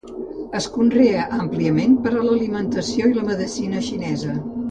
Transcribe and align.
Es 0.59 0.67
conrea 0.77 1.25
àmpliament 1.41 1.93
per 2.07 2.15
a 2.15 2.23
l'alimentació 2.29 3.13
i 3.13 3.15
la 3.21 3.29
medicina 3.31 3.85
xinesa. 3.91 4.35